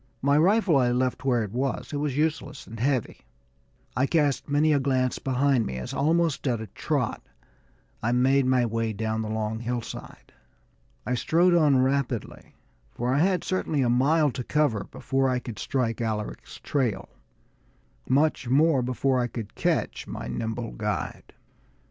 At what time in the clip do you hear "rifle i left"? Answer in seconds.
0.35-1.25